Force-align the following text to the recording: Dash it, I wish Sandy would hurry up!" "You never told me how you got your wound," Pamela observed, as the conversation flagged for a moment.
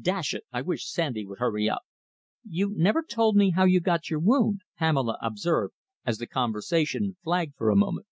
Dash 0.00 0.34
it, 0.34 0.44
I 0.52 0.62
wish 0.62 0.88
Sandy 0.88 1.26
would 1.26 1.40
hurry 1.40 1.68
up!" 1.68 1.82
"You 2.48 2.72
never 2.76 3.02
told 3.02 3.34
me 3.34 3.50
how 3.50 3.64
you 3.64 3.80
got 3.80 4.08
your 4.08 4.20
wound," 4.20 4.60
Pamela 4.78 5.18
observed, 5.20 5.74
as 6.06 6.18
the 6.18 6.28
conversation 6.28 7.16
flagged 7.24 7.56
for 7.56 7.70
a 7.70 7.76
moment. 7.76 8.06